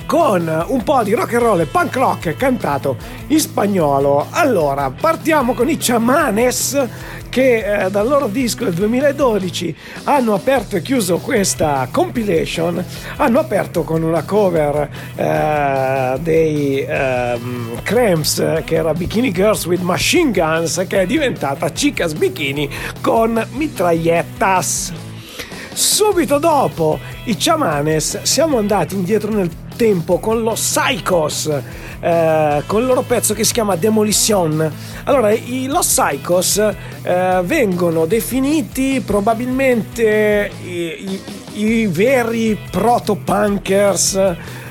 con 0.07 0.65
un 0.69 0.83
po' 0.85 1.03
di 1.03 1.15
rock 1.15 1.35
and 1.35 1.43
roll 1.43 1.61
e 1.61 1.67
punk 1.67 1.97
rock 1.97 2.37
cantato 2.37 2.97
in 3.27 3.41
spagnolo. 3.41 4.29
Allora, 4.31 4.91
partiamo 4.91 5.53
con 5.53 5.69
i 5.69 5.77
Chamanes 5.77 6.81
che 7.37 7.84
eh, 7.84 7.91
dal 7.91 8.09
loro 8.09 8.28
disco 8.28 8.64
del 8.64 8.72
2012 8.72 9.76
hanno 10.05 10.32
aperto 10.32 10.76
e 10.76 10.80
chiuso 10.80 11.18
questa 11.18 11.87
compilation. 11.91 12.82
Hanno 13.16 13.39
aperto 13.41 13.82
con 13.82 14.03
una 14.03 14.22
cover 14.22 14.89
eh, 15.14 16.18
dei 16.20 16.80
ehm, 16.80 17.82
Cramps 17.82 18.62
che 18.64 18.76
era 18.76 18.95
Bikini 18.95 19.32
Girls 19.32 19.66
with 19.66 19.82
Machine 19.82 20.30
Guns 20.30 20.82
che 20.89 21.03
è 21.03 21.07
diventata 21.07 21.68
Chicas 21.68 22.14
Bikini 22.14 22.70
con 23.03 23.47
mitragliettas. 23.51 24.95
Subito 25.74 26.39
dopo 26.39 26.99
i 27.24 27.37
Chamanes 27.37 28.22
siamo 28.22 28.57
andati 28.57 28.95
indietro 28.95 29.30
nel 29.30 29.51
tempo 29.77 30.18
con 30.18 30.43
lo 30.43 30.53
Psychos, 30.55 31.51
eh, 32.01 32.62
con 32.66 32.81
il 32.81 32.87
loro 32.87 33.03
pezzo 33.03 33.35
che 33.35 33.45
si 33.45 33.53
chiama 33.53 33.77
Demolition. 33.77 34.72
Allora, 35.05 35.31
i, 35.33 35.66
los 35.66 35.87
Psychos 35.87 36.57
eh, 37.03 37.41
vengono 37.45 38.07
definiti 38.07 39.03
probabilmente 39.05 40.51
i, 40.64 40.74
i- 40.74 41.20
i 41.64 41.87
veri 41.87 42.59
proto-punkers 42.70 44.14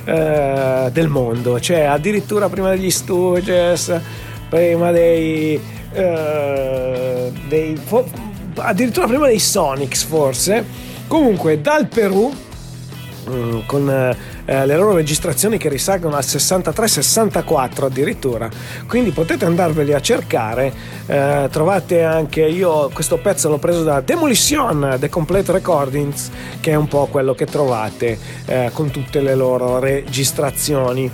eh, 0.06 0.90
del 0.92 1.08
mondo, 1.08 1.60
cioè 1.60 1.82
addirittura 1.82 2.48
prima 2.50 2.70
degli 2.70 2.92
Stooges, 2.92 4.00
prima 4.50 4.92
dei... 4.92 5.60
eh, 5.94 7.32
dei 7.48 7.80
addirittura 8.58 9.08
prima 9.08 9.28
dei 9.28 9.40
Sonics 9.40 10.04
forse. 10.04 10.64
Comunque 11.08 11.60
dal 11.62 11.88
Perù 11.88 12.32
mm, 13.30 13.60
con 13.66 14.16
eh, 14.46 14.66
le 14.66 14.76
loro 14.76 14.94
registrazioni 14.94 15.58
che 15.58 15.70
risalgono 15.70 16.16
al 16.16 16.24
63-64 16.24 17.86
addirittura. 17.86 18.50
Quindi 18.88 19.12
potete 19.12 19.46
andarveli 19.46 19.94
a 19.94 20.00
cercare. 20.00 20.74
Eh, 21.06 21.48
trovate 21.52 22.04
anche 22.04 22.42
io 22.42 22.90
questo 22.94 23.18
pezzo 23.18 23.50
l'ho 23.50 23.58
preso 23.58 23.84
da 23.84 24.02
Demolition 24.02 24.98
The 25.00 25.10
Complete 25.10 25.52
Recordings 25.52 26.32
che 26.60 26.72
è 26.72 26.76
un 26.76 26.88
po' 26.88 27.08
quello 27.08 27.34
che 27.34 27.46
trovate 27.46 28.18
eh, 28.46 28.70
con 28.74 28.92
tutte 28.92 29.22
le 29.22 29.36
loro 29.36 29.80
registrazioni. 29.80 31.12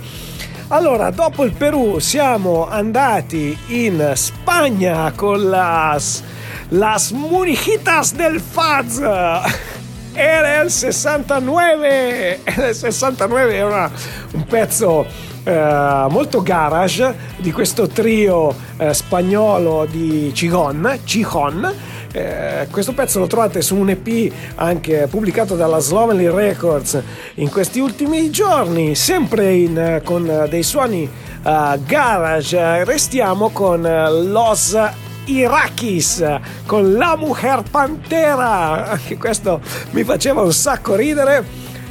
Allora, 0.68 1.10
dopo 1.10 1.44
il 1.44 1.52
Perù 1.52 1.98
siamo 1.98 2.66
andati 2.66 3.56
in 3.66 4.12
Spagna 4.14 5.12
con 5.14 5.50
las, 5.50 6.22
las 6.70 7.10
Munijitas 7.10 8.14
del 8.14 8.40
Faz. 8.40 9.00
Era 10.12 10.60
il 10.60 10.70
69, 10.70 12.44
era 12.44 12.68
il 12.68 12.74
69 12.74 13.54
era 13.54 13.90
un 14.32 14.44
pezzo 14.44 15.06
eh, 15.44 16.06
molto 16.08 16.42
garage 16.42 17.14
di 17.38 17.50
questo 17.50 17.88
trio 17.88 18.54
eh, 18.76 18.92
spagnolo 18.92 19.86
di 19.90 20.30
Cigon, 20.34 20.98
Cijon. 21.04 21.74
Eh, 22.12 22.66
questo 22.70 22.92
pezzo 22.92 23.20
lo 23.20 23.26
trovate 23.26 23.62
su 23.62 23.74
un 23.74 23.88
EP 23.88 24.30
anche 24.56 25.06
pubblicato 25.08 25.56
dalla 25.56 25.78
Slovenly 25.78 26.28
Records 26.28 27.02
in 27.36 27.48
questi 27.48 27.80
ultimi 27.80 28.28
giorni, 28.30 28.94
sempre 28.94 29.54
in, 29.54 30.00
con 30.04 30.46
dei 30.48 30.62
suoni 30.62 31.08
eh, 31.42 31.80
garage. 31.86 32.84
Restiamo 32.84 33.48
con 33.48 33.86
eh, 33.86 34.10
Los 34.10 34.78
Irakis 35.26 36.24
con 36.66 36.94
la 36.94 37.16
Mujer 37.16 37.62
Pantera. 37.70 38.90
Anche 38.90 39.16
questo 39.16 39.60
mi 39.90 40.04
faceva 40.04 40.42
un 40.42 40.52
sacco 40.52 40.94
ridere. 40.94 41.44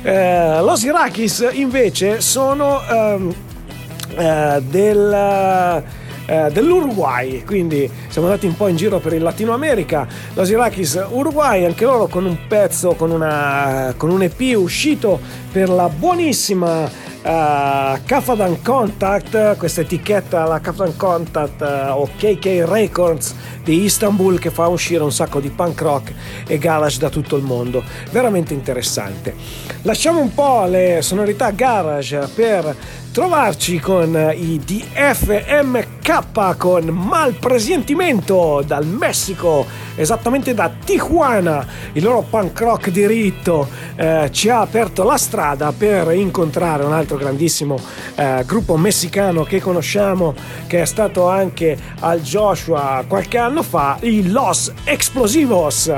Eh, 0.04 0.60
Los 0.62 0.84
Irakis 0.84 1.48
invece 1.52 2.22
sono 2.22 2.82
ehm, 2.88 3.34
eh, 4.18 4.62
del, 4.68 5.84
eh, 6.26 6.50
dell'Uruguay, 6.52 7.44
quindi 7.44 7.90
siamo 8.08 8.28
andati 8.28 8.48
un 8.48 8.56
po' 8.56 8.68
in 8.68 8.76
giro 8.76 9.00
per 9.00 9.14
il 9.14 9.22
Latino 9.22 9.54
America. 9.54 10.08
Los 10.34 10.50
Irakis 10.50 11.06
Uruguay, 11.10 11.66
anche 11.66 11.86
loro 11.86 12.08
con 12.08 12.26
un 12.26 12.38
pezzo, 12.48 12.94
con, 12.94 13.12
una, 13.12 13.94
con 13.96 14.10
un 14.10 14.24
EP 14.24 14.58
uscito 14.58 15.20
per 15.52 15.70
la 15.70 15.88
buonissima 15.88 17.10
Uh, 17.24 17.99
Cafadan 18.05 18.63
Contact, 18.63 19.55
questa 19.57 19.82
etichetta, 19.82 20.43
la 20.45 20.59
Cafadan 20.59 20.95
Contact 20.95 21.61
uh, 21.61 21.99
o 21.99 22.09
KK 22.17 22.65
Records 22.67 23.36
di 23.63 23.84
Istanbul 23.84 24.39
che 24.39 24.49
fa 24.49 24.67
uscire 24.67 25.03
un 25.03 25.11
sacco 25.11 25.39
di 25.39 25.51
punk 25.51 25.82
rock 25.82 26.13
e 26.47 26.57
garage 26.57 26.97
da 26.97 27.09
tutto 27.09 27.36
il 27.38 27.43
mondo. 27.43 27.84
Veramente 28.09 28.55
interessante. 28.55 29.36
Lasciamo 29.84 30.19
un 30.19 30.34
po' 30.34 30.65
le 30.65 31.03
sonorità 31.03 31.51
garage 31.51 32.28
per 32.34 32.76
trovarci 33.12 33.78
con 33.80 34.16
i 34.36 34.57
DFMK 34.57 36.55
con 36.55 36.86
Malpresentimento 36.86 38.64
dal 38.66 38.86
Messico, 38.86 39.66
esattamente 39.95 40.53
da 40.53 40.72
Tijuana. 40.84 41.66
Il 41.91 42.03
loro 42.03 42.22
punk 42.22 42.57
rock 42.62 42.89
diritto 42.89 43.68
eh, 43.95 44.30
ci 44.32 44.47
ha 44.47 44.62
aperto 44.62 45.03
la 45.03 45.18
strada 45.18 45.74
per 45.78 46.12
incontrare 46.12 46.86
un 46.86 46.93
altro 46.93 47.18
grandissimo 47.18 47.78
eh, 48.16 48.43
gruppo 48.45 48.78
messicano 48.78 49.43
che 49.43 49.59
conosciamo, 49.59 50.34
che 50.68 50.82
è 50.82 50.86
stato 50.86 51.28
anche 51.28 51.78
al 51.99 52.22
Joshua 52.22 53.03
qualche 53.07 53.38
anno 53.38 53.62
fa, 53.62 53.97
i 54.01 54.30
Los 54.30 54.72
Explosivos 54.86 55.91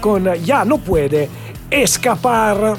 con 0.00 0.30
Ya 0.42 0.64
no 0.64 0.76
puede 0.78 1.28
escapar 1.68 2.76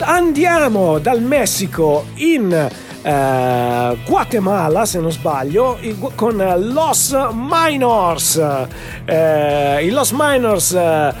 andiamo 0.00 0.98
dal 0.98 1.22
Messico 1.22 2.06
in 2.16 2.68
eh, 3.02 3.98
Guatemala, 4.04 4.84
se 4.84 5.00
non 5.00 5.10
sbaglio, 5.12 5.78
con 6.14 6.36
Los 6.72 7.16
Minors. 7.32 8.36
Eh, 9.04 9.84
I 9.84 9.90
Los 9.90 10.12
Minors 10.12 10.72
eh, 10.72 11.14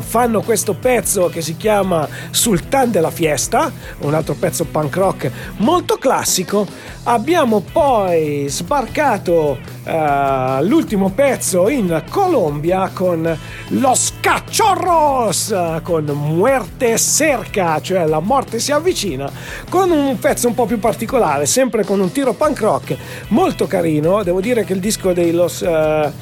fanno 0.00 0.40
questo 0.40 0.74
pezzo 0.74 1.28
che 1.28 1.42
si 1.42 1.56
chiama 1.56 2.08
Sultan 2.30 2.90
della 2.90 3.10
Fiesta, 3.10 3.70
un 4.00 4.14
altro 4.14 4.34
pezzo 4.34 4.64
punk 4.64 4.96
rock 4.96 5.30
molto 5.58 5.96
classico. 5.96 6.66
Abbiamo 7.04 7.60
poi 7.60 8.44
sbarcato 8.48 9.58
eh, 9.84 10.58
l'ultimo 10.62 11.08
pezzo 11.08 11.70
in 11.70 12.04
Colombia 12.10 12.90
con 12.92 13.38
Los 13.68 14.12
Cachorros, 14.20 15.80
con 15.82 16.04
Muerte 16.04 16.98
Cerca, 16.98 17.80
cioè 17.80 18.04
la 18.04 18.20
morte 18.20 18.58
si 18.58 18.70
avvicina, 18.70 19.30
con 19.70 19.90
un 19.90 20.18
pezzo 20.18 20.46
un 20.46 20.54
po' 20.54 20.66
più 20.66 20.78
particolare, 20.78 21.46
sempre 21.46 21.84
con 21.84 22.00
un 22.00 22.12
tiro 22.12 22.34
punk 22.34 22.60
rock 22.60 22.96
molto 23.28 23.66
carino. 23.66 24.22
Devo 24.22 24.42
dire 24.42 24.64
che 24.64 24.74
il 24.74 24.80
disco 24.80 25.14
dei 25.14 25.32
Los 25.32 25.62
eh, 25.62 26.12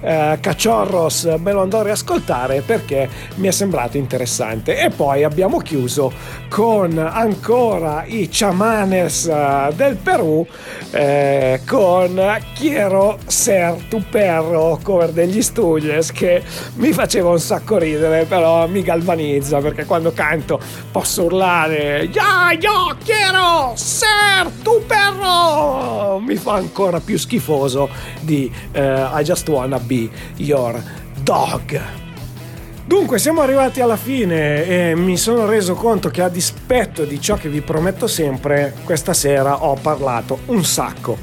eh, 0.00 0.38
Cachorros 0.40 1.36
me 1.38 1.52
lo 1.52 1.62
andrò 1.62 1.80
a 1.80 1.84
riascoltare 1.84 2.60
perché 2.60 3.08
mi 3.36 3.48
è 3.48 3.50
sembrato 3.50 3.96
interessante. 3.96 4.78
E 4.78 4.90
poi 4.90 5.24
abbiamo 5.24 5.58
chiuso 5.58 6.12
con 6.48 6.98
ancora 6.98 8.04
i 8.06 8.28
chamanes 8.30 9.26
eh, 9.26 9.72
del 9.74 9.96
Perù 9.96 10.46
eh, 10.90 11.60
con 11.66 12.36
Quiero 12.56 13.18
ser 13.26 13.74
tu 13.88 14.02
perro, 14.08 14.78
cover 14.82 15.10
degli 15.10 15.42
Stooges 15.42 16.12
che 16.12 16.42
mi 16.74 16.92
faceva 16.92 17.30
un 17.30 17.40
sacco 17.40 17.78
ridere, 17.78 18.24
però 18.24 18.66
mi 18.66 18.82
galvanizza 18.82 19.58
perché 19.58 19.84
quando 19.84 20.12
canto 20.12 20.60
posso 20.90 21.24
urlare 21.24 22.08
Ya, 22.10 22.52
yo 22.58 22.96
quiero 23.04 23.72
ser 23.74 24.50
tu 24.62 24.82
perro! 24.86 26.18
Mi 26.20 26.36
fa 26.36 26.54
ancora 26.54 27.00
più 27.00 27.18
schifoso 27.18 27.88
di 28.20 28.50
eh, 28.72 29.08
I 29.12 29.22
just 29.22 29.48
wanna 29.48 29.78
be 29.88 30.08
your 30.36 30.80
dog. 31.22 31.80
Dunque 32.84 33.18
siamo 33.18 33.42
arrivati 33.42 33.80
alla 33.80 33.96
fine 33.96 34.64
e 34.64 34.94
mi 34.94 35.16
sono 35.16 35.46
reso 35.46 35.74
conto 35.74 36.08
che 36.10 36.22
a 36.22 36.28
dispetto 36.28 37.04
di 37.04 37.20
ciò 37.20 37.36
che 37.36 37.48
vi 37.48 37.60
prometto 37.60 38.06
sempre, 38.06 38.74
questa 38.84 39.12
sera 39.12 39.64
ho 39.64 39.74
parlato 39.74 40.40
un 40.46 40.64
sacco. 40.64 41.16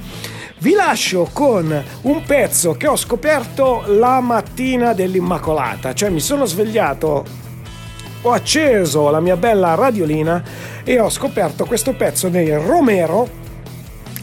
Vi 0.59 0.74
lascio 0.74 1.30
con 1.32 1.84
un 2.01 2.24
pezzo 2.24 2.74
che 2.74 2.88
ho 2.88 2.95
scoperto 2.95 3.84
la 3.88 4.20
mattina 4.20 4.93
dell'Immacolata, 4.93 5.93
cioè 5.93 6.09
mi 6.09 6.20
sono 6.20 6.45
svegliato, 6.45 7.26
ho 8.22 8.32
acceso 8.32 9.09
la 9.09 9.20
mia 9.20 9.36
bella 9.36 9.76
radiolina 9.76 10.43
e 10.84 10.99
ho 10.99 11.09
scoperto 11.09 11.66
questo 11.66 11.93
pezzo 11.93 12.30
dei 12.30 12.51
Romero 12.55 13.28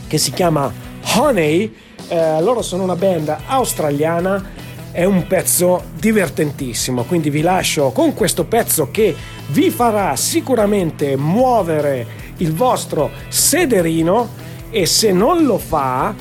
che 0.07 0.19
si 0.19 0.31
chiama 0.33 0.73
Honey 1.17 1.75
Eh, 2.13 2.43
loro 2.43 2.61
sono 2.61 2.83
una 2.83 2.95
band 2.95 3.35
australiana, 3.47 4.51
è 4.91 5.05
un 5.05 5.27
pezzo 5.27 5.85
divertentissimo, 5.95 7.05
quindi 7.05 7.31
vi 7.31 7.41
lascio 7.41 7.91
con 7.91 8.13
questo 8.13 8.45
pezzo 8.45 8.91
che 8.91 9.17
vi 9.47 9.71
farà 9.71 10.15
sicuramente 10.15 11.17
muovere 11.17 12.07
il 12.37 12.53
vostro 12.53 13.11
sederino 13.29 14.29
e 14.69 14.85
se 14.85 15.11
non 15.11 15.47
lo 15.47 15.57
fa 15.57 16.15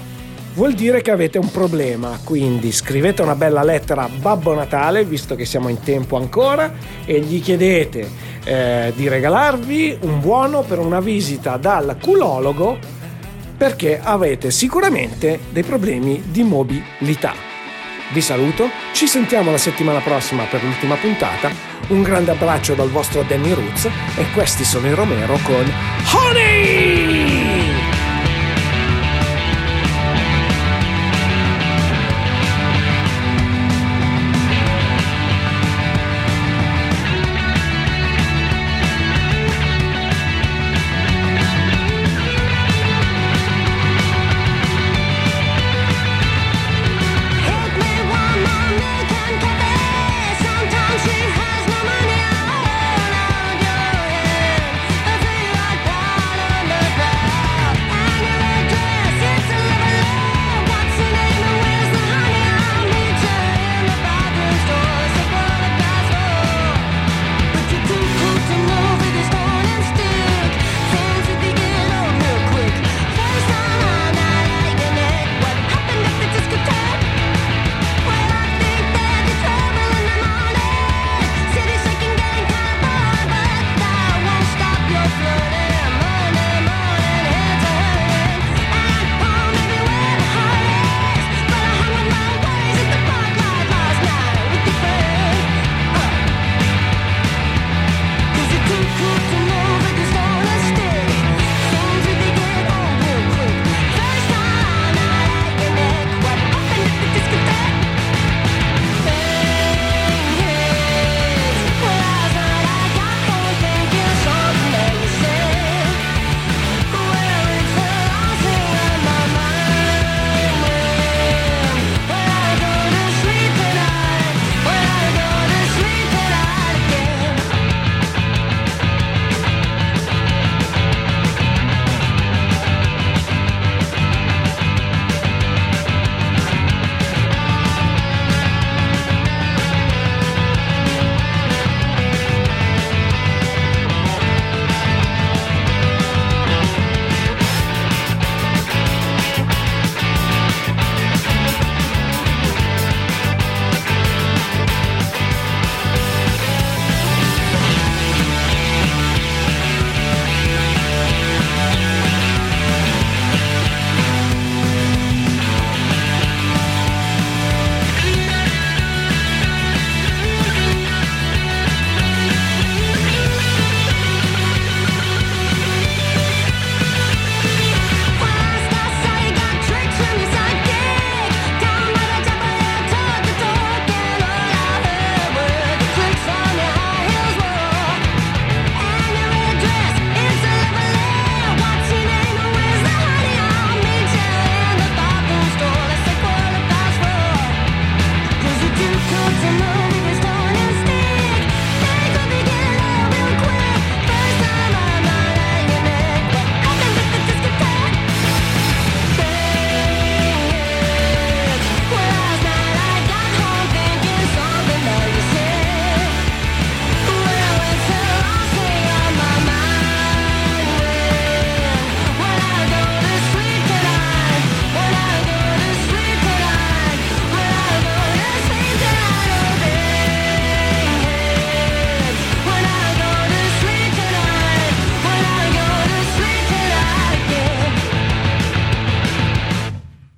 vuol 0.53 0.75
dire 0.75 1.01
che 1.01 1.11
avete 1.11 1.37
un 1.37 1.51
problema, 1.51 2.17
quindi 2.23 2.71
scrivete 2.71 3.21
una 3.21 3.35
bella 3.35 3.61
lettera 3.61 4.03
a 4.03 4.09
Babbo 4.09 4.53
Natale, 4.53 5.03
visto 5.03 5.35
che 5.35 5.43
siamo 5.43 5.67
in 5.67 5.81
tempo 5.81 6.15
ancora, 6.15 6.71
e 7.03 7.19
gli 7.19 7.41
chiedete 7.41 8.09
eh, 8.45 8.93
di 8.95 9.09
regalarvi 9.09 9.97
un 10.03 10.21
buono 10.21 10.61
per 10.61 10.79
una 10.79 11.01
visita 11.01 11.57
dal 11.57 11.97
culologo 12.01 12.99
perché 13.61 13.99
avete 14.01 14.49
sicuramente 14.49 15.39
dei 15.51 15.61
problemi 15.61 16.19
di 16.25 16.41
mobilità. 16.41 17.35
Vi 18.11 18.19
saluto, 18.19 18.71
ci 18.91 19.05
sentiamo 19.05 19.51
la 19.51 19.59
settimana 19.59 19.99
prossima 19.99 20.45
per 20.45 20.63
l'ultima 20.63 20.95
puntata. 20.95 21.51
Un 21.89 22.01
grande 22.01 22.31
abbraccio 22.31 22.73
dal 22.73 22.89
vostro 22.89 23.21
Danny 23.21 23.53
Roots 23.53 23.85
e 24.15 24.25
questi 24.33 24.63
sono 24.63 24.87
i 24.87 24.95
Romero 24.95 25.37
con 25.43 25.71
Honey! 26.11 26.80